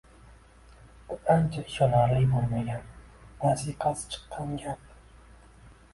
Bu 1.09 1.17
uncha 1.33 1.65
ishonchli 1.73 2.23
boʻlmagan 2.31 2.89
va 3.45 3.53
siyqasi 3.65 4.11
chiqqan 4.17 4.57
gap 4.65 4.91